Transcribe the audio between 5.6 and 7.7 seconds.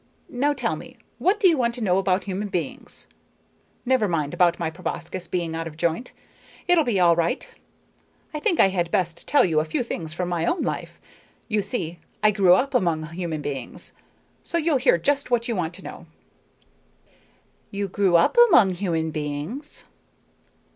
of joint. It'll be all right.